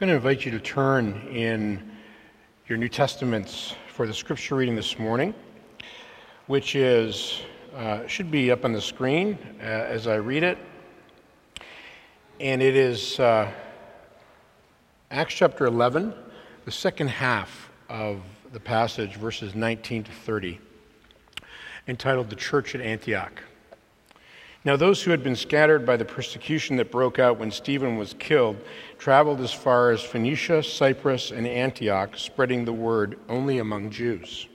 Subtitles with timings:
[0.00, 1.78] going to invite you to turn in
[2.68, 5.34] your New Testaments for the scripture reading this morning,
[6.46, 7.42] which is
[7.76, 10.56] uh, should be up on the screen uh, as I read it,
[12.40, 13.52] and it is uh,
[15.10, 16.14] Acts chapter 11,
[16.64, 18.22] the second half of
[18.54, 20.58] the passage, verses 19 to 30,
[21.88, 23.42] entitled "The Church at Antioch."
[24.62, 28.14] Now, those who had been scattered by the persecution that broke out when Stephen was
[28.18, 28.58] killed
[28.98, 34.48] traveled as far as Phoenicia, Cyprus, and Antioch, spreading the word only among Jews.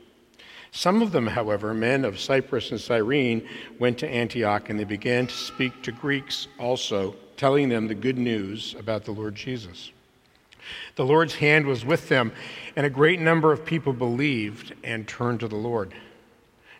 [0.69, 3.47] Some of them, however, men of Cyprus and Cyrene,
[3.79, 8.17] went to Antioch and they began to speak to Greeks also, telling them the good
[8.17, 9.91] news about the Lord Jesus.
[10.95, 12.31] The Lord's hand was with them,
[12.75, 15.93] and a great number of people believed and turned to the Lord.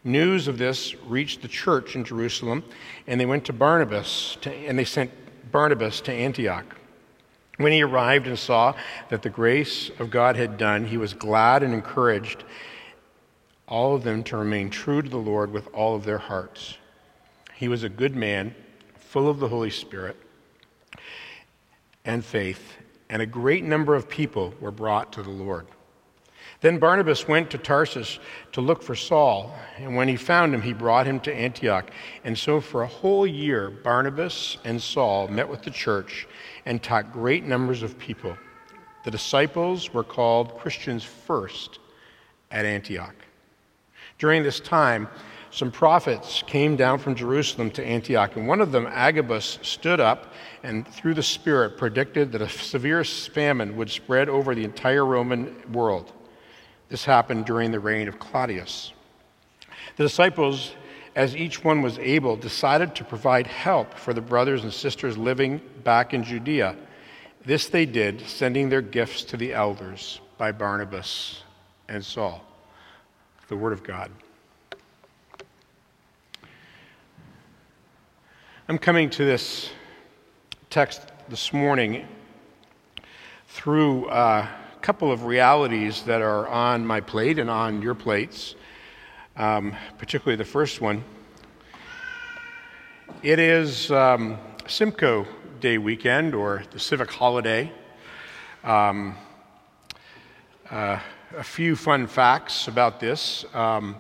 [0.06, 2.64] News of this reached the church in Jerusalem,
[3.08, 5.12] and they went to Barnabas, to, and they sent
[5.52, 6.76] Barnabas to Antioch.
[7.58, 8.76] When he arrived and saw
[9.10, 12.44] that the grace of God had done, he was glad and encouraged
[13.68, 16.78] all of them to remain true to the Lord with all of their hearts.
[17.56, 18.54] He was a good man,
[19.00, 20.18] full of the Holy Spirit
[22.06, 22.76] and faith,
[23.10, 25.66] and a great number of people were brought to the Lord.
[26.66, 28.18] Then Barnabas went to Tarsus
[28.54, 31.92] to look for Saul, and when he found him, he brought him to Antioch.
[32.24, 36.28] And so for a whole year, Barnabas and Saul met with the church
[36.66, 38.36] and taught great numbers of people.
[39.04, 41.78] The disciples were called Christians first
[42.50, 43.14] at Antioch.
[44.18, 45.08] During this time,
[45.52, 50.34] some prophets came down from Jerusalem to Antioch, and one of them, Agabus, stood up
[50.64, 55.72] and through the Spirit predicted that a severe famine would spread over the entire Roman
[55.72, 56.12] world.
[56.90, 58.94] This happened during the reign of Claudius.
[59.98, 60.72] The disciples,
[61.16, 65.62] as each one was able, decided to provide help for the brothers and sisters living
[65.84, 66.76] back in Judea.
[67.44, 71.42] This they did, sending their gifts to the elders by Barnabas
[71.88, 72.44] and Saul.
[73.48, 74.12] The Word of God.
[78.68, 79.70] I'm coming to this
[80.70, 82.08] text this morning
[83.48, 84.08] through.
[84.08, 84.48] Uh,
[84.86, 88.54] couple of realities that are on my plate and on your plates,
[89.36, 91.04] um, particularly the first one.
[93.24, 94.38] It is um,
[94.68, 95.26] Simcoe
[95.60, 97.72] Day weekend or the civic holiday.
[98.64, 99.16] Um,
[100.70, 101.00] uh,
[101.36, 103.96] a few fun facts about this um,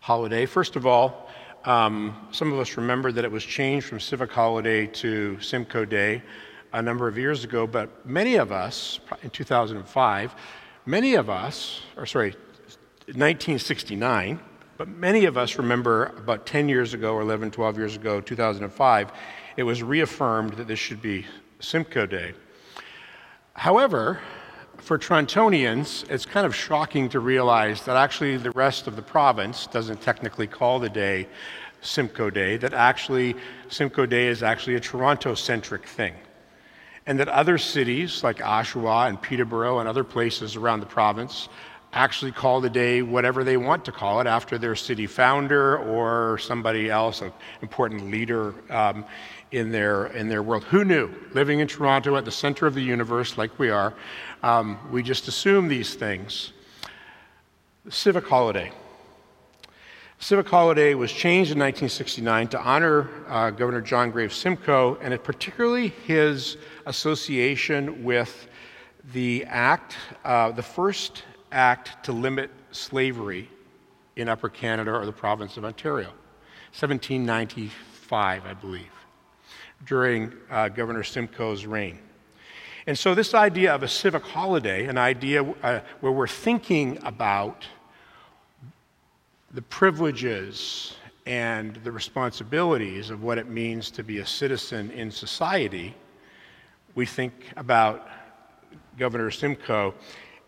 [0.00, 0.46] holiday.
[0.46, 1.28] First of all,
[1.64, 6.22] um, some of us remember that it was changed from civic holiday to Simcoe Day
[6.72, 10.34] a number of years ago, but many of us, in 2005,
[10.86, 12.34] many of us, or sorry,
[13.06, 14.40] 1969,
[14.78, 19.12] but many of us remember about 10 years ago, or 11, 12 years ago, 2005,
[19.56, 21.26] it was reaffirmed that this should be
[21.60, 22.32] Simcoe Day.
[23.52, 24.20] However,
[24.78, 29.66] for Torontonians, it's kind of shocking to realize that actually the rest of the province
[29.66, 31.28] doesn't technically call the day
[31.82, 33.36] Simcoe Day, that actually
[33.68, 36.14] Simcoe Day is actually a Toronto centric thing
[37.06, 41.48] and that other cities like Oshawa and Peterborough and other places around the province
[41.92, 46.38] actually call the day whatever they want to call it after their city founder or
[46.38, 49.04] somebody else, an important leader um,
[49.50, 50.64] in, their, in their world.
[50.64, 51.10] Who knew?
[51.34, 53.92] Living in Toronto at the center of the universe like we are,
[54.42, 56.52] um, we just assume these things.
[57.90, 58.72] Civic holiday.
[60.22, 65.88] Civic holiday was changed in 1969 to honor uh, Governor John Graves Simcoe, and particularly
[65.88, 68.46] his association with
[69.12, 73.50] the act, uh, the first act to limit slavery
[74.14, 76.10] in Upper Canada or the province of Ontario,
[76.70, 78.92] 1795, I believe,
[79.86, 81.98] during uh, Governor Simcoe's reign.
[82.86, 87.66] And so, this idea of a civic holiday, an idea uh, where we're thinking about
[89.52, 90.94] the privileges
[91.26, 95.94] and the responsibilities of what it means to be a citizen in society,
[96.94, 98.08] we think about
[98.98, 99.94] Governor Simcoe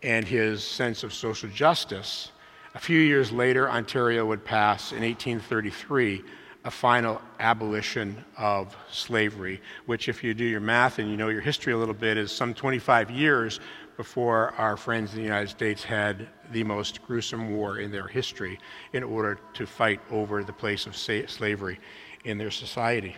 [0.01, 2.31] and his sense of social justice.
[2.73, 6.23] A few years later, Ontario would pass in 1833
[6.65, 11.41] a final abolition of slavery, which, if you do your math and you know your
[11.41, 13.59] history a little bit, is some 25 years
[13.97, 18.59] before our friends in the United States had the most gruesome war in their history
[18.93, 21.79] in order to fight over the place of slavery
[22.23, 23.15] in their society.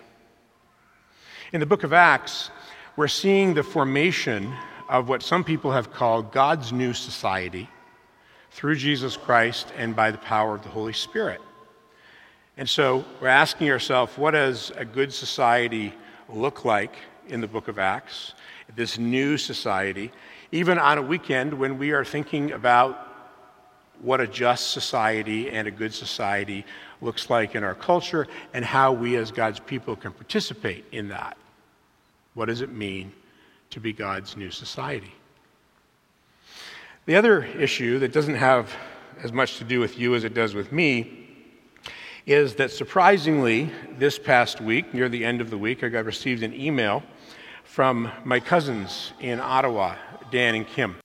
[1.53, 2.51] In the book of Acts,
[2.95, 4.53] we're seeing the formation
[4.89, 7.69] of what some people have called God's new society
[8.51, 11.41] through Jesus Christ and by the power of the Holy Spirit.
[12.57, 15.93] And so we're asking ourselves, what does a good society
[16.27, 16.95] look like
[17.29, 18.33] in the book of Acts,
[18.75, 20.11] this new society,
[20.51, 23.07] even on a weekend when we are thinking about
[24.01, 26.65] what a just society and a good society
[27.01, 31.37] looks like in our culture and how we as God's people can participate in that.
[32.33, 33.11] What does it mean
[33.71, 35.11] to be God's new society?
[37.05, 38.73] The other issue that doesn't have
[39.23, 41.27] as much to do with you as it does with me
[42.25, 46.43] is that surprisingly, this past week, near the end of the week, I got received
[46.43, 47.01] an email
[47.67, 49.95] from my cousins in Ottawa,
[50.31, 50.95] Dan and Kim.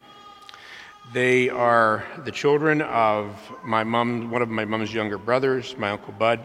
[1.13, 6.15] They are the children of my mom, one of my mom's younger brothers, my uncle
[6.15, 6.41] Bud.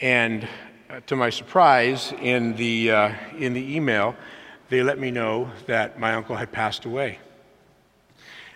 [0.00, 0.46] And
[0.90, 4.14] uh, to my surprise, in the, uh, in the email,
[4.68, 7.18] they let me know that my uncle had passed away.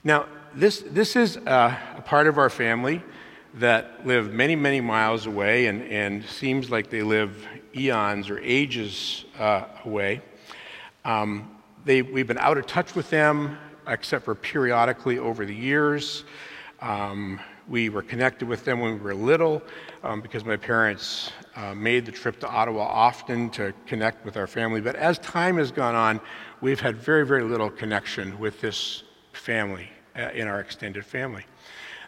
[0.05, 3.03] Now, this, this is uh, a part of our family
[3.55, 9.25] that live many, many miles away and, and seems like they live eons or ages
[9.39, 10.21] uh, away.
[11.05, 16.25] Um, they, we've been out of touch with them except for periodically over the years.
[16.81, 19.63] Um, we were connected with them when we were little
[20.03, 24.47] um, because my parents uh, made the trip to Ottawa often to connect with our
[24.47, 24.81] family.
[24.81, 26.21] But as time has gone on,
[26.61, 31.45] we've had very, very little connection with this family uh, in our extended family.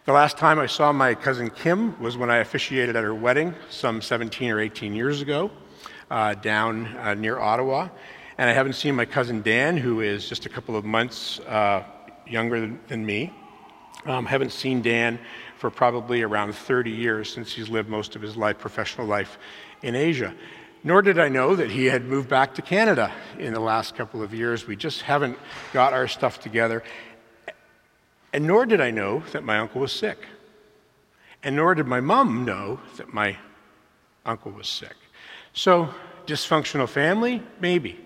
[0.05, 3.55] The last time I saw my cousin Kim was when I officiated at her wedding
[3.69, 5.49] some 17 or 18 years ago
[6.11, 7.87] uh, down uh, near Ottawa.
[8.37, 11.83] And I haven't seen my cousin Dan, who is just a couple of months uh,
[12.27, 13.31] younger than, than me.
[14.05, 15.19] Um, haven't seen Dan
[15.57, 19.37] for probably around 30 years since he's lived most of his life, professional life,
[19.81, 20.33] in Asia.
[20.83, 24.21] Nor did I know that he had moved back to Canada in the last couple
[24.21, 24.67] of years.
[24.67, 25.37] We just haven't
[25.71, 26.83] got our stuff together.
[28.33, 30.25] And nor did I know that my uncle was sick.
[31.43, 33.37] And nor did my mom know that my
[34.25, 34.95] uncle was sick.
[35.53, 35.93] So,
[36.25, 37.43] dysfunctional family?
[37.59, 37.99] Maybe.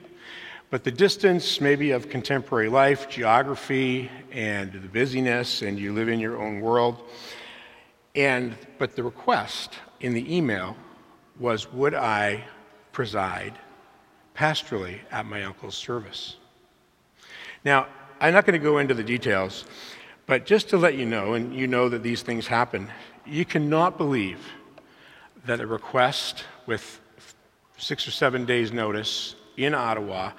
[0.70, 6.20] But the distance, maybe, of contemporary life, geography, and the busyness, and you live in
[6.20, 7.02] your own world.
[8.16, 10.76] And, but the request in the email
[11.40, 12.44] was would I
[12.92, 13.54] preside
[14.36, 16.36] pastorally at my uncle's service?
[17.64, 17.88] Now,
[18.20, 19.64] I'm not going to go into the details,
[20.26, 22.90] but just to let you know, and you know that these things happen,
[23.26, 24.40] you cannot believe
[25.46, 27.00] that a request with
[27.78, 30.32] six or seven days' notice in Ottawa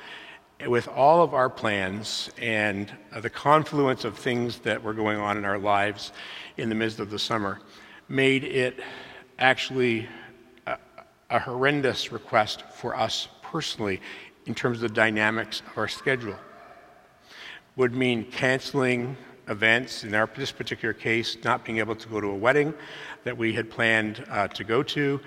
[0.67, 5.37] with all of our plans and uh, the confluence of things that were going on
[5.37, 6.13] in our lives
[6.57, 7.61] in the midst of the summer
[8.09, 8.81] made it
[9.39, 10.09] actually
[10.67, 10.77] a,
[11.31, 14.01] a horrendous request for us personally
[14.47, 16.37] in terms of the dynamics of our schedule.
[17.77, 19.17] Would mean canceling
[19.47, 22.75] events, in our, this particular case, not being able to go to a wedding
[23.23, 25.21] that we had planned uh, to go to,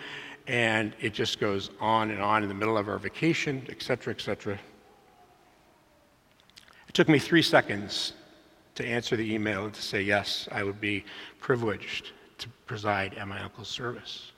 [0.48, 4.14] and it just goes on and on in the middle of our vacation, et cetera,
[4.14, 4.60] et cetera.
[6.92, 8.12] It took me three seconds
[8.76, 11.06] to answer the email to say, yes, I would be
[11.40, 14.34] privileged to preside at my uncle's service.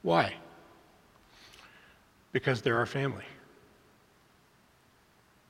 [0.00, 0.32] Why?
[2.32, 3.26] Because they're our family.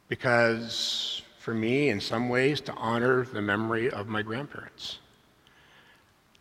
[0.08, 4.98] Because for me, in some ways, to honor the memory of my grandparents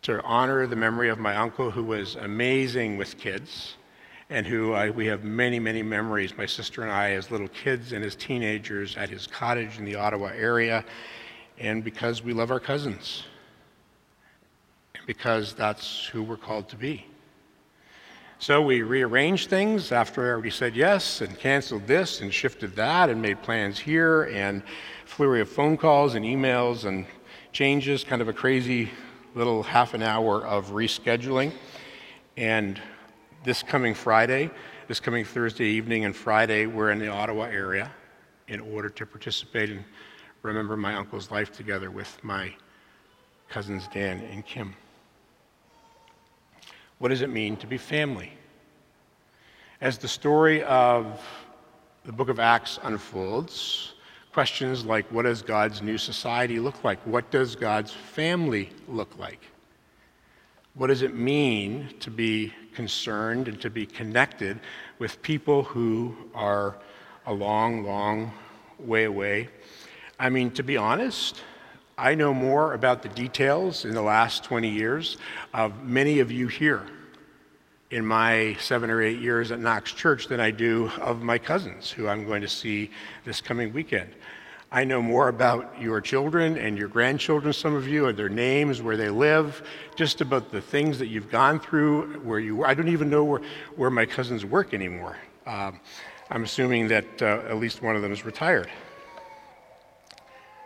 [0.02, 3.76] to honor the memory of my uncle who was amazing with kids
[4.34, 7.92] and who I, we have many, many memories, my sister and I, as little kids
[7.92, 10.84] and as teenagers at his cottage in the Ottawa area,
[11.56, 13.22] and because we love our cousins,
[14.96, 17.06] and because that's who we're called to be.
[18.40, 23.10] So we rearranged things after I already said yes and canceled this and shifted that
[23.10, 24.64] and made plans here and
[25.04, 27.06] flurry of phone calls and emails and
[27.52, 28.90] changes, kind of a crazy
[29.36, 31.52] little half an hour of rescheduling.
[32.36, 32.82] And
[33.44, 34.50] this coming Friday,
[34.88, 37.90] this coming Thursday evening and Friday, we're in the Ottawa area
[38.48, 39.84] in order to participate and
[40.42, 42.54] remember my uncle's life together with my
[43.50, 44.74] cousins Dan and Kim.
[46.98, 48.32] What does it mean to be family?
[49.82, 51.20] As the story of
[52.06, 53.92] the book of Acts unfolds,
[54.32, 56.98] questions like what does God's new society look like?
[57.06, 59.40] What does God's family look like?
[60.76, 64.58] What does it mean to be concerned and to be connected
[64.98, 66.74] with people who are
[67.26, 68.32] a long, long
[68.80, 69.50] way away?
[70.18, 71.40] I mean, to be honest,
[71.96, 75.16] I know more about the details in the last 20 years
[75.52, 76.82] of many of you here
[77.92, 81.88] in my seven or eight years at Knox Church than I do of my cousins
[81.88, 82.90] who I'm going to see
[83.24, 84.12] this coming weekend.
[84.74, 88.82] I know more about your children and your grandchildren, some of you, and their names,
[88.82, 89.62] where they live,
[89.94, 92.66] just about the things that you've gone through, where you were.
[92.66, 93.40] I don't even know where,
[93.76, 95.16] where my cousins work anymore.
[95.46, 95.78] Um,
[96.28, 98.68] I'm assuming that uh, at least one of them is retired.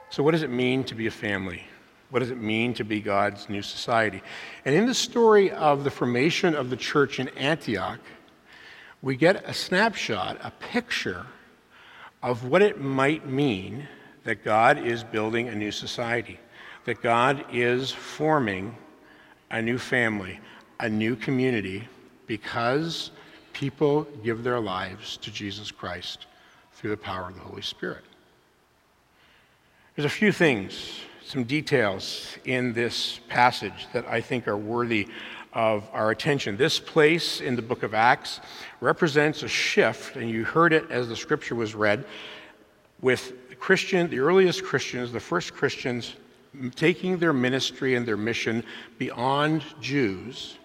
[0.08, 1.64] So, what does it mean to be a family?
[2.08, 4.22] What does it mean to be God's new society?
[4.64, 8.00] And in the story of the formation of the church in Antioch,
[9.02, 11.26] we get a snapshot, a picture
[12.22, 13.86] of what it might mean
[14.24, 16.38] that God is building a new society,
[16.84, 18.76] that God is forming
[19.50, 20.40] a new family,
[20.80, 21.88] a new community,
[22.26, 23.10] because
[23.52, 26.26] people give their lives to Jesus Christ
[26.74, 28.04] through the power of the Holy Spirit.
[29.96, 35.08] There's a few things, some details in this passage that I think are worthy
[35.52, 36.56] of our attention.
[36.56, 38.40] This place in the book of Acts
[38.80, 42.04] represents a shift, and you heard it as the scripture was read,
[43.00, 46.14] with Christian, the earliest Christians, the first Christians,
[46.74, 48.64] taking their ministry and their mission
[48.98, 50.56] beyond Jews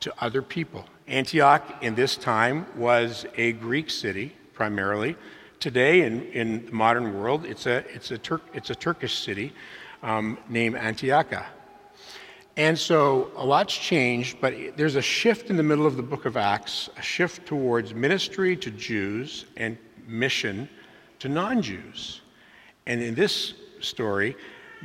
[0.00, 0.84] to other people.
[1.08, 5.16] Antioch in this time was a Greek city primarily.
[5.58, 9.52] Today, in, in the modern world, it's a, it's a, Tur- it's a Turkish city
[10.02, 11.44] um, named Antiochia.
[12.56, 16.24] And so a lot's changed, but there's a shift in the middle of the book
[16.24, 20.68] of Acts, a shift towards ministry to Jews and mission
[21.20, 22.20] to non Jews.
[22.86, 24.36] And in this story,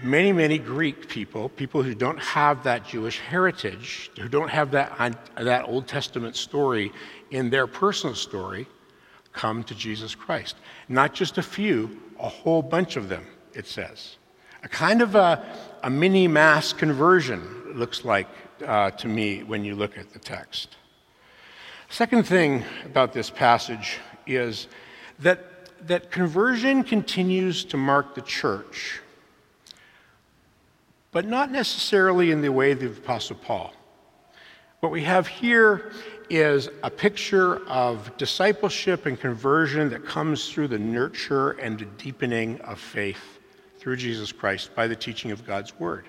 [0.03, 5.17] many, many Greek people, people who don't have that Jewish heritage, who don't have that,
[5.37, 6.91] that Old Testament story
[7.31, 8.67] in their personal story,
[9.33, 10.55] come to Jesus Christ.
[10.87, 14.17] Not just a few, a whole bunch of them, it says.
[14.63, 15.43] A kind of a,
[15.83, 18.27] a mini mass conversion, looks like
[18.65, 20.77] uh, to me when you look at the text.
[21.89, 24.67] Second thing about this passage is
[25.19, 25.39] that,
[25.87, 29.01] that conversion continues to mark the church,
[31.11, 33.73] but not necessarily in the way of the Apostle Paul.
[34.79, 35.91] What we have here
[36.29, 42.59] is a picture of discipleship and conversion that comes through the nurture and the deepening
[42.61, 43.39] of faith
[43.77, 46.05] through Jesus Christ by the teaching of God's Word.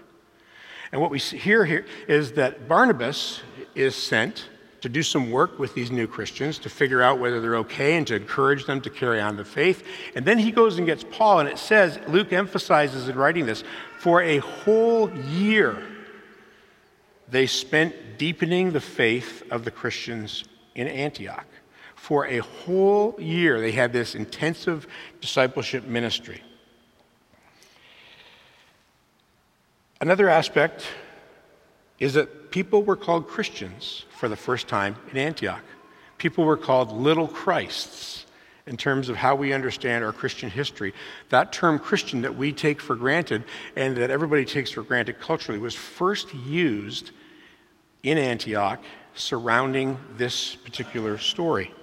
[0.92, 3.42] And what we hear here is that Barnabas
[3.74, 4.48] is sent
[4.80, 8.06] to do some work with these new Christians to figure out whether they're okay and
[8.06, 9.86] to encourage them to carry on the faith.
[10.14, 13.64] And then he goes and gets Paul, and it says, Luke emphasizes in writing this,
[13.98, 15.82] for a whole year
[17.28, 21.46] they spent deepening the faith of the Christians in Antioch.
[21.94, 24.86] For a whole year, they had this intensive
[25.20, 26.42] discipleship ministry.
[30.00, 30.86] Another aspect
[31.98, 35.62] is that people were called Christians for the first time in Antioch.
[36.16, 38.24] People were called little Christs
[38.66, 40.94] in terms of how we understand our Christian history.
[41.28, 43.44] That term Christian that we take for granted
[43.76, 47.10] and that everybody takes for granted culturally was first used
[48.02, 48.82] in Antioch
[49.14, 51.74] surrounding this particular story.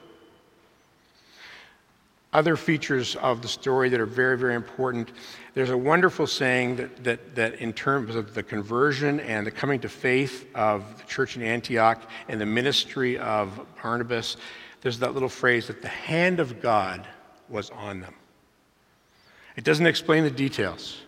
[2.34, 5.12] Other features of the story that are very, very important.
[5.54, 9.80] There's a wonderful saying that, that, that, in terms of the conversion and the coming
[9.82, 14.38] to faith of the church in Antioch and the ministry of Barnabas,
[14.82, 17.08] there's that little phrase that the hand of God
[17.50, 18.16] was on them.
[19.56, 21.02] It doesn't explain the details,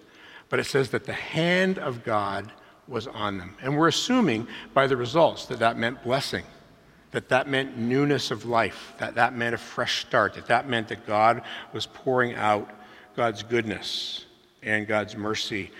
[0.49, 2.51] but it says that the hand of God
[2.87, 3.55] was on them.
[3.63, 6.43] And we're assuming by the results that that meant blessing,
[7.15, 10.89] that that meant newness of life, that that meant a fresh start, that that meant
[10.89, 12.69] that God was pouring out
[13.15, 14.25] God's goodness
[14.61, 15.71] and God's mercy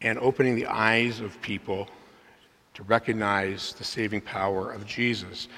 [0.00, 1.86] and opening the eyes of people
[2.72, 5.48] to recognize the saving power of Jesus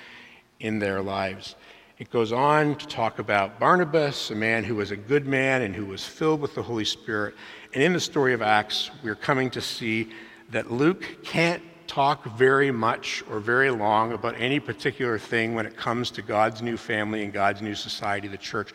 [0.59, 1.55] in their lives.
[1.99, 5.73] It goes on to talk about Barnabas, a man who was a good man and
[5.73, 7.37] who was filled with the Holy Spirit.
[7.73, 10.09] And in the story of Acts, we're coming to see
[10.51, 15.77] that Luke can't talk very much or very long about any particular thing when it
[15.77, 18.73] comes to God's new family and God's new society, the church,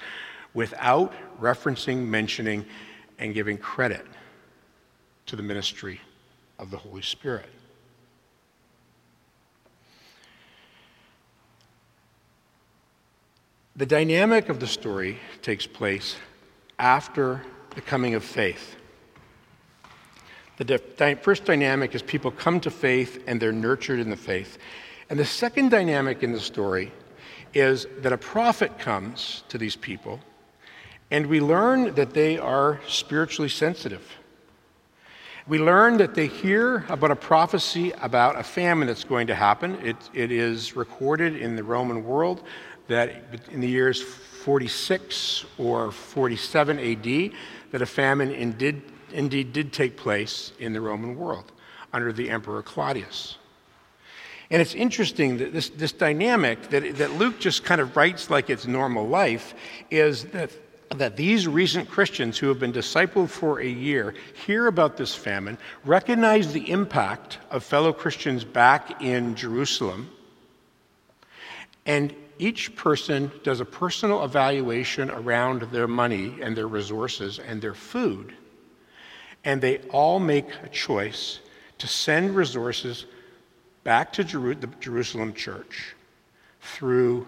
[0.54, 2.66] without referencing, mentioning,
[3.20, 4.06] and giving credit
[5.28, 6.02] to the ministry
[6.60, 7.50] of the Holy Spirit.
[13.76, 16.18] The dynamic of the story takes place
[16.78, 17.42] after
[17.74, 18.76] the coming of faith.
[20.64, 24.60] The first dynamic is people come to faith and they're nurtured in the faith.
[25.10, 26.92] And the second dynamic in the story
[27.54, 30.20] is that a prophet comes to these people,
[31.10, 34.08] and we learn that they are spiritually sensitive.
[35.48, 39.76] We learn that they hear about a prophecy about a famine that's going to happen.
[39.84, 42.44] It, it is recorded in the Roman world
[42.88, 47.32] that in the years 46 or 47 AD,
[47.72, 51.52] that a famine indeed, indeed did take place in the Roman world
[51.94, 53.38] under the Emperor Claudius.
[54.52, 58.50] And it's interesting that this, this dynamic that, that Luke just kind of writes like
[58.50, 59.54] it's normal life
[59.90, 60.52] is that,
[60.90, 64.14] that these recent Christians who have been discipled for a year
[64.46, 70.12] hear about this famine, recognize the impact of fellow Christians back in Jerusalem,
[71.86, 77.74] and each person does a personal evaluation around their money and their resources and their
[77.74, 78.36] food.
[79.44, 81.40] And they all make a choice
[81.80, 83.06] to send resources
[83.84, 85.96] back to Jeru- the Jerusalem church
[86.62, 87.28] through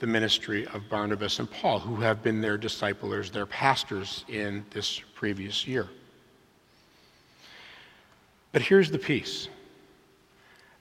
[0.00, 5.00] the ministry of Barnabas and Paul, who have been their disciplers, their pastors in this
[5.14, 5.88] previous year.
[8.52, 9.48] But here's the piece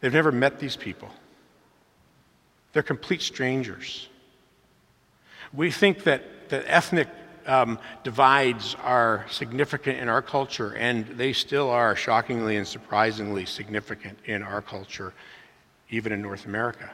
[0.02, 1.10] they've never met these people,
[2.74, 4.10] they're complete strangers.
[5.54, 7.08] We think that, that ethnic
[7.46, 14.18] um, divides are significant in our culture, and they still are shockingly and surprisingly significant
[14.26, 15.14] in our culture,
[15.90, 16.92] even in North America.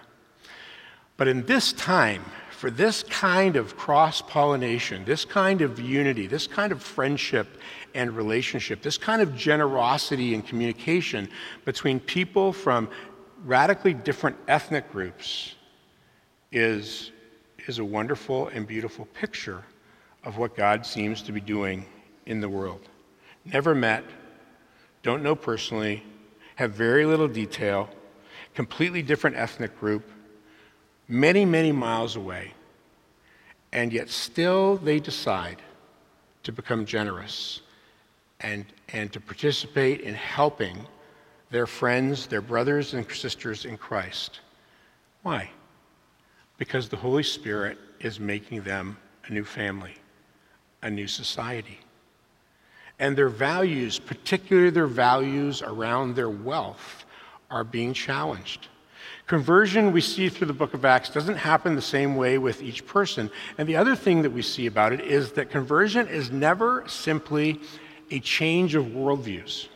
[1.18, 6.48] But in this time, for this kind of cross pollination, this kind of unity, this
[6.48, 7.48] kind of friendship
[7.94, 11.30] and relationship, this kind of generosity and communication
[11.66, 12.90] between people from
[13.46, 15.56] radically different ethnic groups
[16.52, 17.12] is,
[17.68, 19.64] is a wonderful and beautiful picture
[20.24, 21.86] of what God seems to be doing
[22.26, 22.88] in the world.
[23.46, 24.04] Never met,
[25.02, 26.04] don't know personally,
[26.56, 27.90] have very little detail,
[28.54, 30.10] completely different ethnic group,
[31.08, 32.54] many, many miles away,
[33.72, 35.62] and yet still they decide
[36.44, 37.62] to become generous
[38.42, 40.78] and, and to participate in helping
[41.50, 44.42] their friends, their brothers and sisters in Christ.
[45.24, 45.50] Why?
[46.58, 49.96] Because the Holy Spirit is making them a new family
[50.82, 51.80] a new society.
[53.00, 57.06] And their values, particularly their values around their wealth,
[57.50, 58.68] are being challenged.
[59.28, 62.86] Conversion, we see through the book of Acts, doesn't happen the same way with each
[62.86, 63.30] person.
[63.58, 67.60] And the other thing that we see about it is that conversion is never simply
[68.12, 69.68] a change of worldviews,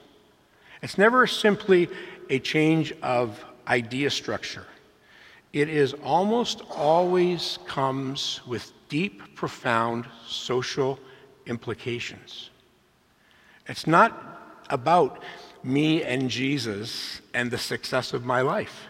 [0.82, 1.88] it's never simply
[2.30, 4.66] a change of idea structure.
[5.54, 11.00] It is almost always comes with deep, profound social
[11.46, 12.50] implications.
[13.68, 15.22] It's not about
[15.64, 18.88] me and Jesus and the success of my life.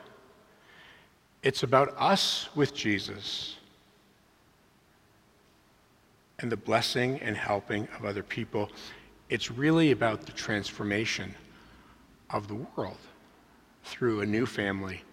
[1.44, 3.58] It's about us with Jesus
[6.40, 8.72] and the blessing and helping of other people.
[9.30, 11.36] It's really about the transformation
[12.30, 12.98] of the world
[13.84, 15.04] through a new family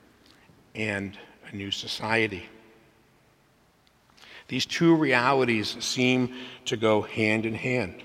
[0.77, 1.19] and
[1.51, 2.49] a new society.
[4.49, 6.35] These two realities seem
[6.65, 8.03] to go hand in hand.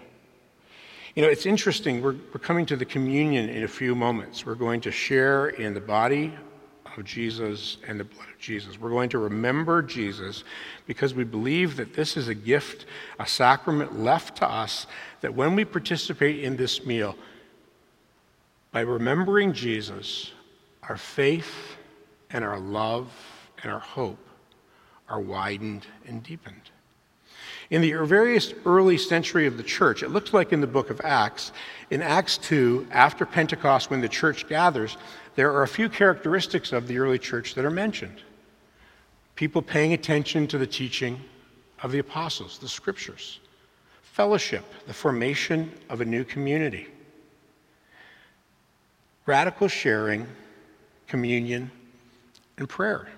[1.15, 2.01] You know, it's interesting.
[2.01, 4.45] We're, we're coming to the communion in a few moments.
[4.45, 6.33] We're going to share in the body
[6.97, 8.79] of Jesus and the blood of Jesus.
[8.79, 10.43] We're going to remember Jesus
[10.85, 12.85] because we believe that this is a gift,
[13.19, 14.87] a sacrament left to us,
[15.21, 17.15] that when we participate in this meal,
[18.71, 20.31] by remembering Jesus,
[20.83, 21.77] our faith
[22.29, 23.09] and our love
[23.63, 24.19] and our hope
[25.09, 26.71] are widened and deepened.
[27.69, 31.01] In the various early century of the church, it looks like in the book of
[31.03, 31.51] Acts,
[31.89, 34.97] in Acts 2, after Pentecost, when the church gathers,
[35.35, 38.21] there are a few characteristics of the early church that are mentioned.
[39.35, 41.19] People paying attention to the teaching
[41.81, 43.39] of the apostles, the scriptures,
[44.01, 46.87] fellowship, the formation of a new community,
[49.25, 50.25] radical sharing,
[51.07, 51.69] communion,
[52.57, 53.09] and prayer.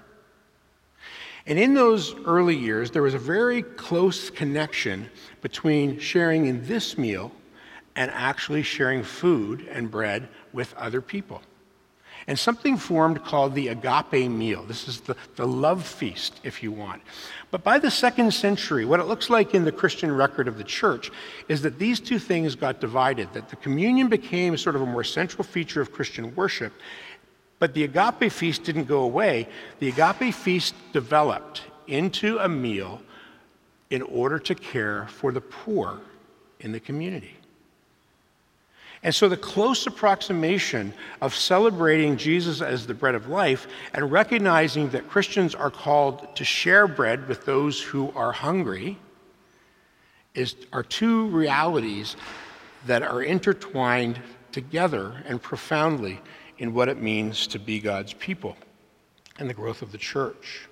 [1.48, 5.10] And in those early years, there was a very close connection
[5.42, 7.32] between sharing in this meal
[7.96, 11.42] and actually sharing food and bread with other people.
[12.28, 14.64] And something formed called the agape meal.
[14.64, 17.02] This is the, the love feast, if you want.
[17.52, 20.64] But by the second century, what it looks like in the Christian record of the
[20.66, 21.10] church
[21.48, 25.06] is that these two things got divided, that the communion became sort of a more
[25.06, 26.74] central feature of Christian worship,
[27.60, 29.48] but the agape feast didn't go away.
[29.80, 33.02] The agape feast developed into a meal
[33.90, 36.00] in order to care for the poor
[36.60, 37.36] in the community.
[39.04, 40.92] And so, the close approximation
[41.22, 46.44] of celebrating Jesus as the bread of life and recognizing that Christians are called to
[46.44, 48.98] share bread with those who are hungry
[50.34, 52.16] is, are two realities
[52.88, 54.20] that are intertwined
[54.52, 56.20] together and profoundly
[56.60, 58.58] in what it means to be God's people
[59.40, 60.68] and the growth of the church.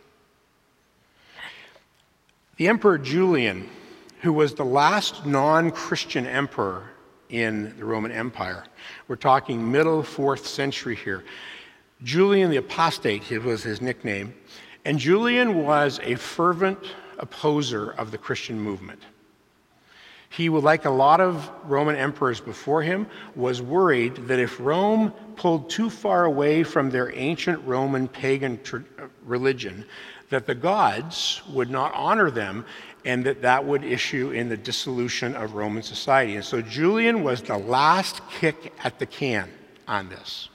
[2.58, 3.70] The Emperor Julian,
[4.22, 6.90] who was the last non Christian emperor
[7.30, 8.64] in the Roman Empire,
[9.08, 11.24] we're talking middle fourth century here.
[12.04, 14.34] Julian the Apostate was his nickname,
[14.86, 16.80] and Julian was a fervent
[17.20, 19.02] opposer of the Christian movement.
[20.36, 25.70] He, like a lot of Roman emperors before him, was worried that if Rome pulled
[25.70, 29.86] too far away from their ancient Roman pagan tr- uh, religion,
[30.32, 32.66] that the gods would not honor them
[33.06, 36.36] and that that would issue in the dissolution of Roman society.
[36.36, 39.50] And so Julian was the last kick at the can
[39.88, 40.50] on this.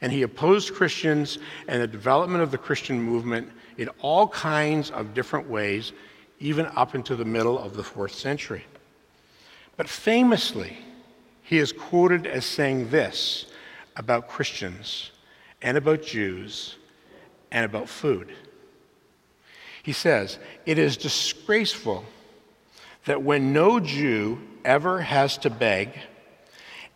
[0.00, 5.14] And he opposed Christians and the development of the Christian movement in all kinds of
[5.14, 5.92] different ways,
[6.38, 8.64] even up into the middle of the fourth century.
[9.80, 10.76] But famously,
[11.40, 13.46] he is quoted as saying this
[13.96, 15.10] about Christians
[15.62, 16.76] and about Jews
[17.50, 18.30] and about food.
[19.82, 22.04] He says, It is disgraceful
[23.06, 25.98] that when no Jew ever has to beg,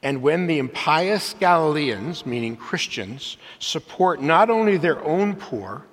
[0.02, 5.86] and when the impious Galileans, meaning Christians, support not only their own poor,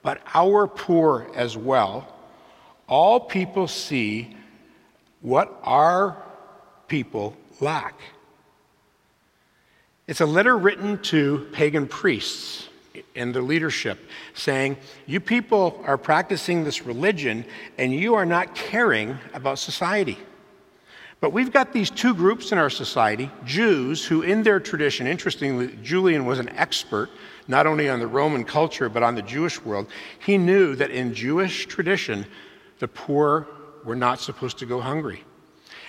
[0.00, 2.14] but our poor as well,
[2.86, 4.36] all people see
[5.22, 6.22] what our
[6.88, 8.00] people lack.
[10.06, 12.68] It's a letter written to pagan priests
[13.14, 13.98] and the leadership
[14.34, 17.44] saying, You people are practicing this religion
[17.76, 20.18] and you are not caring about society.
[21.20, 25.76] But we've got these two groups in our society Jews, who, in their tradition, interestingly,
[25.82, 27.10] Julian was an expert
[27.48, 29.86] not only on the Roman culture, but on the Jewish world.
[30.18, 32.26] He knew that in Jewish tradition,
[32.80, 33.46] the poor
[33.84, 35.24] were not supposed to go hungry.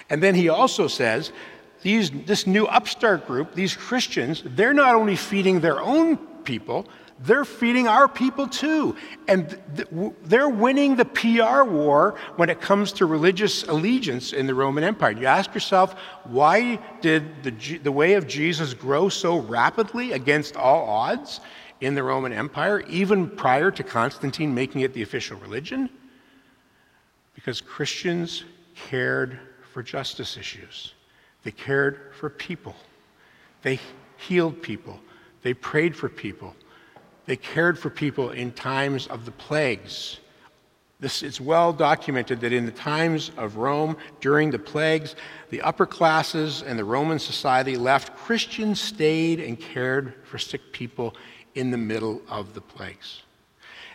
[0.10, 1.32] And then he also says,
[1.82, 6.88] these, this new upstart group, these Christians, they're not only feeding their own people,
[7.20, 8.96] they're feeding our people too.
[9.28, 9.60] And
[10.24, 15.12] they're winning the PR war when it comes to religious allegiance in the Roman Empire.
[15.12, 20.88] You ask yourself, why did the, the way of Jesus grow so rapidly against all
[20.88, 21.40] odds
[21.82, 25.90] in the Roman Empire, even prior to Constantine making it the official religion?
[27.34, 28.44] Because Christians
[28.76, 29.40] cared
[29.78, 30.96] for justice issues,
[31.44, 32.76] they cared for people,
[33.62, 33.80] they
[34.18, 35.00] healed people,
[35.44, 36.56] they prayed for people.
[37.28, 40.20] They cared for people in times of the plagues.
[41.00, 45.16] This, it's well documented that in the times of Rome, during the plagues,
[45.52, 48.18] the upper classes and the Roman society left.
[48.18, 51.16] Christians stayed and cared for sick people
[51.54, 53.22] in the middle of the plagues.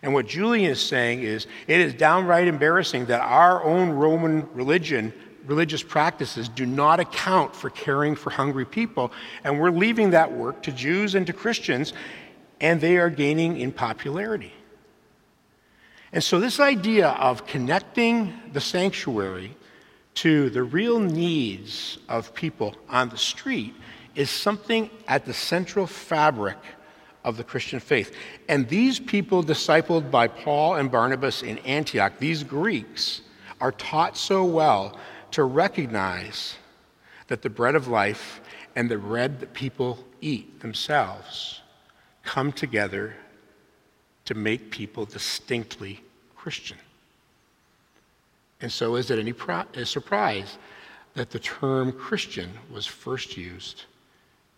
[0.03, 5.13] And what Julian is saying is it is downright embarrassing that our own Roman religion,
[5.47, 9.13] religious practices, do not account for caring for hungry people.
[9.45, 11.93] And we're leaving that work to Jews and to Christians
[12.63, 14.55] and they are gaining in popularity.
[16.13, 19.57] And so, this idea of connecting the sanctuary
[20.15, 23.75] to the real needs of people on the street
[24.15, 26.59] is something at the central fabric
[27.25, 28.15] of the Christian faith.
[28.49, 33.23] And these people, discipled by Paul and Barnabas in Antioch, these Greeks,
[33.61, 34.99] are taught so well
[35.33, 36.57] to recognize
[37.29, 38.41] that the bread of life
[38.77, 41.61] and the bread that people eat themselves
[42.23, 43.15] come together
[44.25, 46.01] to make people distinctly
[46.37, 46.79] Christian.
[48.61, 50.59] And so, is it any pro- surprise
[51.15, 53.85] that the term Christian was first used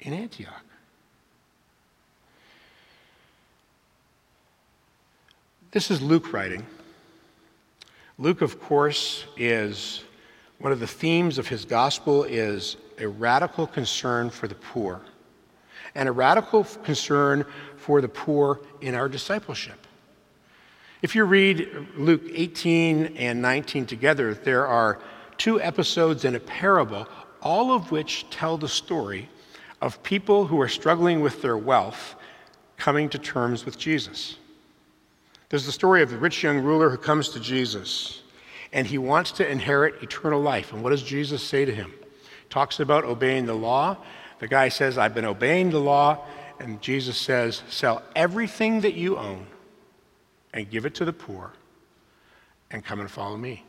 [0.01, 0.65] in Antioch?
[5.71, 6.65] This is Luke writing.
[8.19, 10.05] Luke, of course, is
[10.59, 15.01] one of the themes of his gospel is a radical concern for the poor
[15.95, 17.45] and a radical concern
[17.77, 19.87] for the poor in our discipleship.
[21.03, 25.01] If you read Luke 18 and 19 together, there are
[25.37, 27.07] two episodes in a parable,
[27.43, 29.29] all of which tell the story
[29.83, 32.15] of people who are struggling with their wealth
[32.77, 34.37] coming to terms with Jesus.
[35.51, 38.23] There's the story of the rich young ruler who comes to Jesus
[38.75, 40.75] and he wants to inherit eternal life.
[40.75, 41.95] And what does Jesus say to him?
[42.51, 43.97] Talks about obeying the law
[44.39, 46.19] the guy says, I've been obeying the law.
[46.61, 49.47] And Jesus says, Sell everything that you own
[50.53, 51.53] and give it to the poor
[52.71, 53.65] and come and follow me.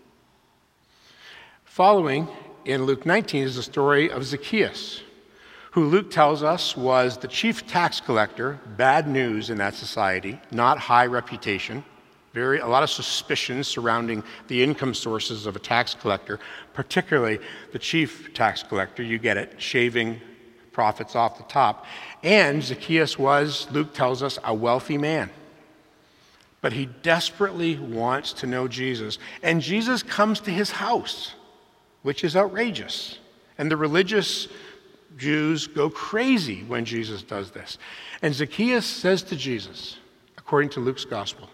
[1.64, 2.28] Following
[2.66, 5.02] in Luke 19 is the story of Zacchaeus,
[5.72, 10.78] who Luke tells us was the chief tax collector, bad news in that society, not
[10.78, 11.84] high reputation.
[12.36, 16.38] Very, a lot of suspicions surrounding the income sources of a tax collector,
[16.74, 17.40] particularly
[17.72, 19.02] the chief tax collector.
[19.02, 20.20] You get it, shaving
[20.74, 21.86] profits off the top.
[22.24, 25.30] And Zacchaeus was, Luke tells us, a wealthy man.
[26.60, 29.18] But he desperately wants to know Jesus.
[29.42, 31.36] And Jesus comes to his house,
[32.02, 33.18] which is outrageous.
[33.58, 34.50] And the religious
[35.16, 37.78] Jews go crazy when Jesus does this.
[38.22, 39.96] And Zacchaeus says to Jesus,
[40.38, 41.50] according to Luke's gospel,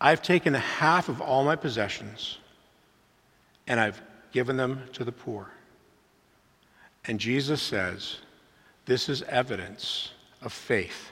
[0.00, 2.38] I've taken half of all my possessions
[3.66, 4.00] and I've
[4.32, 5.50] given them to the poor.
[7.04, 8.18] And Jesus says,
[8.86, 10.10] This is evidence
[10.42, 11.10] of faith.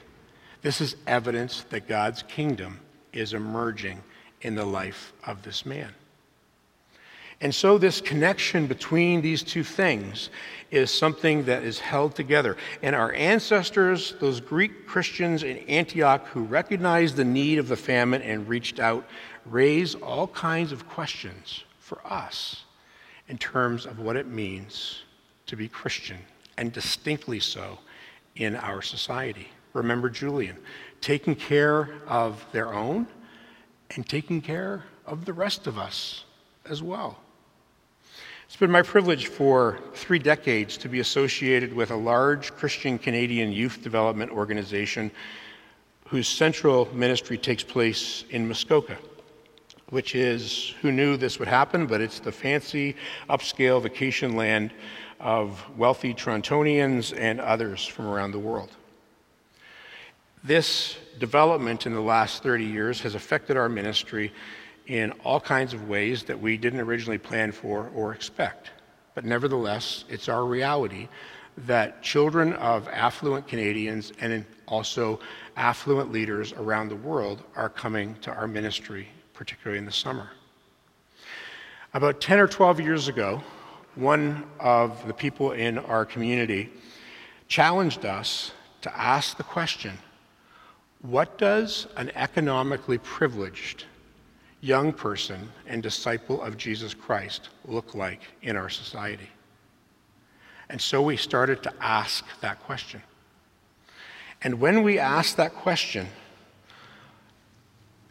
[0.61, 2.79] This is evidence that God's kingdom
[3.13, 4.03] is emerging
[4.41, 5.93] in the life of this man.
[7.41, 10.29] And so, this connection between these two things
[10.71, 12.57] is something that is held together.
[12.81, 18.21] And our ancestors, those Greek Christians in Antioch who recognized the need of the famine
[18.23, 19.07] and reached out,
[19.45, 22.65] raise all kinds of questions for us
[23.29, 25.03] in terms of what it means
[25.45, 26.17] to be Christian,
[26.57, 27.79] and distinctly so
[28.35, 29.47] in our society.
[29.73, 30.57] Remember Julian,
[30.99, 33.07] taking care of their own
[33.95, 36.25] and taking care of the rest of us
[36.65, 37.17] as well.
[38.49, 43.51] It's been my privilege for three decades to be associated with a large Christian Canadian
[43.51, 45.11] youth development organization
[46.07, 48.97] whose central ministry takes place in Muskoka,
[49.91, 52.95] which is, who knew this would happen, but it's the fancy
[53.29, 54.73] upscale vacation land
[55.19, 58.71] of wealthy Torontonians and others from around the world.
[60.43, 64.33] This development in the last 30 years has affected our ministry
[64.89, 68.71] in all kinds of ways that we didn't originally plan for or expect.
[69.13, 71.07] But nevertheless, it's our reality
[71.65, 75.19] that children of affluent Canadians and also
[75.55, 80.31] affluent leaders around the world are coming to our ministry, particularly in the summer.
[81.93, 83.43] About 10 or 12 years ago,
[83.93, 86.71] one of the people in our community
[87.47, 89.97] challenged us to ask the question
[91.01, 93.85] what does an economically privileged
[94.61, 99.29] young person and disciple of Jesus Christ look like in our society?
[100.69, 103.01] And so we started to ask that question.
[104.41, 106.07] And when we asked that question,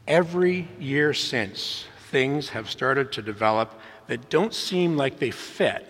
[0.07, 5.87] every year since, things have started to develop that don't seem like they fit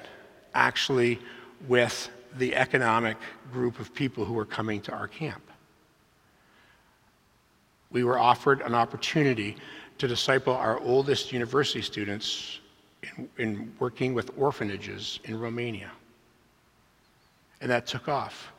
[0.55, 1.19] actually
[1.67, 3.17] with the economic
[3.53, 5.43] group of people who are coming to our camp.
[7.91, 9.57] We were offered an opportunity
[9.99, 12.61] to disciple our oldest university students
[13.03, 15.91] in, in working with orphanages in Romania.
[17.61, 18.53] And that took off.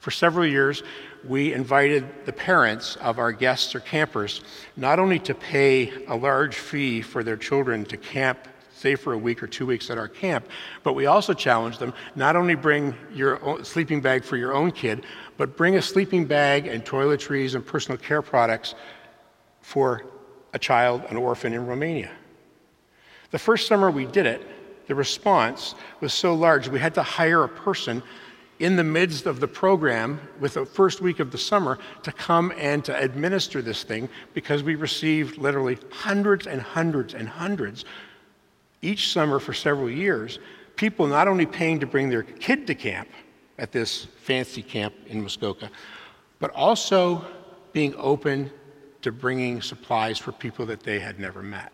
[0.00, 0.82] For several years,
[1.26, 4.42] we invited the parents of our guests or campers
[4.76, 8.38] not only to pay a large fee for their children to camp,
[8.72, 10.46] say for a week or two weeks at our camp,
[10.82, 15.04] but we also challenged them not only bring your sleeping bag for your own kid,
[15.36, 18.74] but bring a sleeping bag and toiletries and personal care products
[19.60, 20.04] for
[20.52, 22.10] a child, an orphan in Romania.
[23.30, 24.46] The first summer we did it,
[24.86, 28.02] the response was so large we had to hire a person
[28.58, 32.52] in the midst of the program with the first week of the summer to come
[32.56, 37.84] and to administer this thing because we received literally hundreds and hundreds and hundreds
[38.80, 40.38] each summer for several years
[40.76, 43.08] people not only paying to bring their kid to camp
[43.58, 45.70] at this fancy camp in Muskoka,
[46.38, 47.24] but also
[47.72, 48.50] being open
[49.06, 51.70] to bringing supplies for people that they had never met.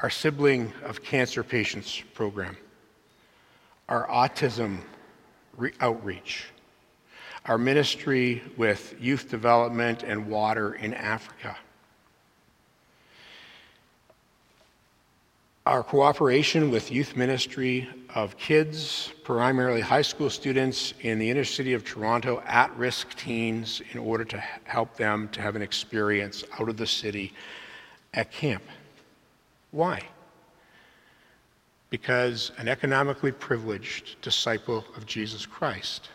[0.00, 2.56] Our sibling of cancer patients program,
[3.88, 4.80] our autism
[5.56, 6.46] re- outreach,
[7.44, 11.56] our ministry with youth development and water in Africa
[15.70, 21.74] Our cooperation with youth ministry of kids, primarily high school students in the inner city
[21.74, 26.68] of Toronto, at risk teens, in order to help them to have an experience out
[26.68, 27.32] of the city
[28.14, 28.64] at camp.
[29.70, 30.02] Why?
[31.88, 36.08] Because an economically privileged disciple of Jesus Christ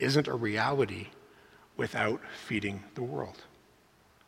[0.00, 1.06] isn't a reality
[1.76, 3.40] without feeding the world,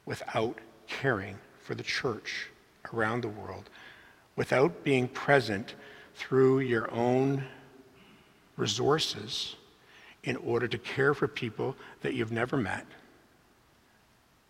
[0.07, 2.51] without caring for the church
[2.95, 3.71] around the world
[4.37, 5.75] without being present
[6.15, 7.45] through your own
[8.57, 9.57] resources
[10.25, 12.87] in order to care for people that you've never met,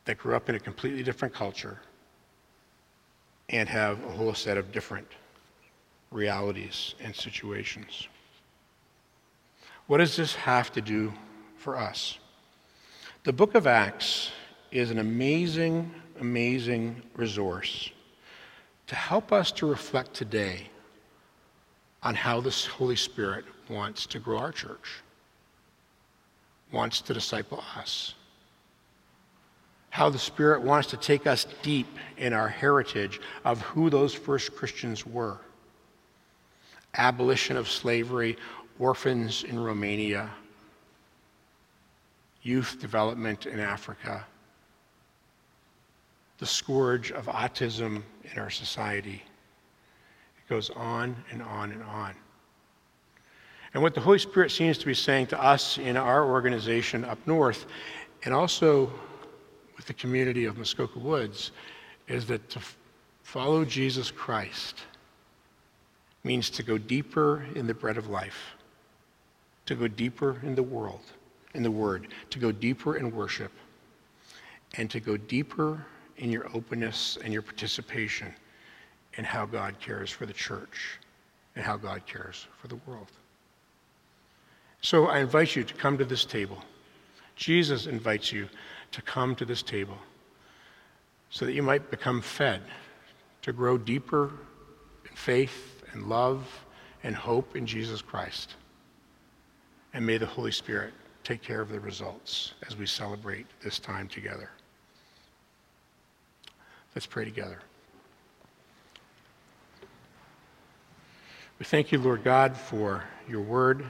[0.05, 1.81] that grew up in a completely different culture,
[3.49, 5.07] and have a whole set of different
[6.11, 8.09] realities and situations.
[9.87, 11.13] What does this have to do
[11.57, 12.19] for us?
[13.25, 14.31] The book of Acts
[14.71, 17.91] is an amazing, amazing resource
[18.87, 20.69] to help us to reflect today
[22.03, 25.01] on how the Holy Spirit wants to grow our church,
[26.71, 28.15] wants to disciple us,
[29.91, 31.87] how the Spirit wants to take us deep
[32.19, 35.39] in our heritage of who those first Christians were.
[36.97, 38.37] Abolition of slavery,
[38.79, 40.31] orphans in Romania,
[42.43, 44.27] youth development in Africa,
[46.39, 49.23] the scourge of autism in our society.
[50.39, 52.15] It goes on and on and on.
[53.73, 57.19] And what the Holy Spirit seems to be saying to us in our organization up
[57.27, 57.67] north,
[58.25, 58.93] and also
[59.77, 61.51] with the community of Muskoka Woods,
[62.07, 62.61] is that to
[63.23, 64.83] follow Jesus Christ
[66.23, 68.55] means to go deeper in the bread of life,
[69.67, 71.03] to go deeper in the world,
[71.55, 73.53] in the Word, to go deeper in worship,
[74.77, 75.85] and to go deeper
[76.19, 78.33] in your openness and your participation
[79.15, 80.99] in how God cares for the church
[81.57, 83.11] and how God cares for the world.
[84.81, 86.59] So I invite you to come to this table.
[87.37, 88.49] Jesus invites you
[88.93, 89.99] to come to this table
[91.31, 92.63] so that you might become fed,
[93.43, 94.31] to grow deeper
[95.09, 96.47] in faith and love
[97.03, 98.55] and hope in Jesus Christ.
[99.93, 104.09] And may the Holy Spirit take care of the results as we celebrate this time
[104.09, 104.51] together.
[106.95, 107.59] Let's pray together.
[111.59, 113.85] We thank you, Lord God, for your word.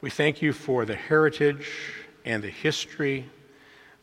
[0.00, 1.68] We thank you for the heritage
[2.24, 3.28] and the history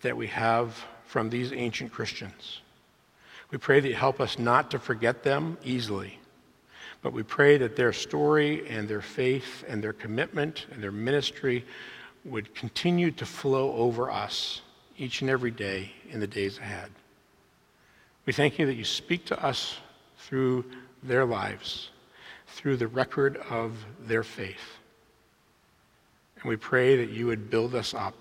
[0.01, 2.61] that we have from these ancient Christians.
[3.51, 6.19] We pray that you help us not to forget them easily,
[7.01, 11.65] but we pray that their story and their faith and their commitment and their ministry
[12.25, 14.61] would continue to flow over us
[14.97, 16.91] each and every day in the days ahead.
[18.27, 19.77] We thank you that you speak to us
[20.17, 20.65] through
[21.01, 21.91] their lives,
[22.47, 24.77] through the record of their faith.
[26.35, 28.15] And we pray that you would build us up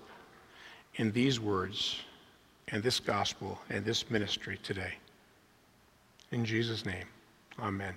[0.95, 1.99] in these words
[2.69, 4.93] and this gospel and this ministry today.
[6.31, 7.05] In Jesus' name,
[7.59, 7.93] amen.